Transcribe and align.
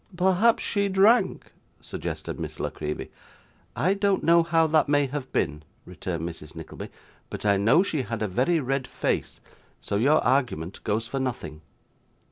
'Perhaps 0.17 0.63
she 0.63 0.89
drank,' 0.89 1.51
suggested 1.79 2.39
Miss 2.39 2.59
La 2.59 2.71
Creevy. 2.71 3.11
'I 3.75 3.93
don't 3.93 4.23
know 4.23 4.41
how 4.41 4.65
that 4.65 4.89
may 4.89 5.05
have 5.05 5.31
been,' 5.31 5.61
returned 5.85 6.27
Mrs. 6.27 6.55
Nickleby: 6.55 6.89
'but 7.29 7.45
I 7.45 7.57
know 7.57 7.83
she 7.83 8.01
had 8.01 8.23
a 8.23 8.27
very 8.27 8.59
red 8.59 8.87
face, 8.87 9.41
so 9.79 9.97
your 9.97 10.17
argument 10.23 10.83
goes 10.83 11.07
for 11.07 11.19
nothing. 11.19 11.61